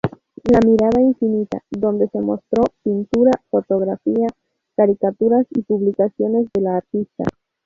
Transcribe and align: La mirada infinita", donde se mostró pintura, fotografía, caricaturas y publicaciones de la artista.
La 0.51 0.59
mirada 0.65 0.99
infinita", 0.99 1.61
donde 1.69 2.07
se 2.07 2.19
mostró 2.21 2.63
pintura, 2.81 3.33
fotografía, 3.51 4.29
caricaturas 4.75 5.45
y 5.51 5.61
publicaciones 5.61 6.47
de 6.55 6.61
la 6.63 6.77
artista. 6.77 7.23